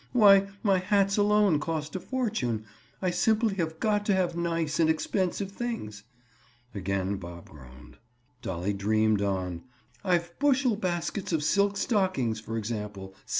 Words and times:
Why, 0.13 0.47
my 0.63 0.79
hats 0.79 1.15
alone 1.15 1.59
cost 1.59 1.95
a 1.95 1.99
fortune. 1.99 2.65
I 3.03 3.11
simply 3.11 3.53
have 3.57 3.79
got 3.79 4.03
to 4.07 4.15
have 4.15 4.35
nice 4.35 4.79
and 4.79 4.89
expensive 4.89 5.51
things." 5.51 6.05
Again 6.73 7.17
Bob 7.17 7.49
groaned. 7.49 7.99
Dolly 8.41 8.73
dreamed 8.73 9.21
on: 9.21 9.61
"I've 10.03 10.33
bushel 10.39 10.75
baskets 10.75 11.31
of 11.31 11.43
silk 11.43 11.77
stockings, 11.77 12.39
for 12.39 12.57
example. 12.57 13.13